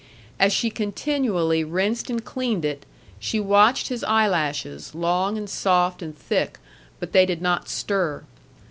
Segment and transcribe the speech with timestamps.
[0.39, 2.87] As she continually rinsed and cleaned it,
[3.19, 6.57] she watched his eyelashes, long and soft and thick,
[6.99, 8.23] but they did not stir.